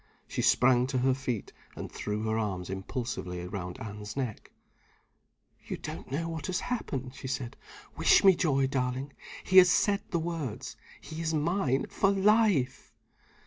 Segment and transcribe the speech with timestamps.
[0.27, 4.49] She sprang to her feet, and threw her arms impulsively round Anne's neck.
[5.67, 7.55] "You don't know what has happened," she whispered.
[7.95, 9.13] "Wish me joy, darling.
[9.43, 10.75] He has said the words.
[10.99, 12.95] He is mine for life!"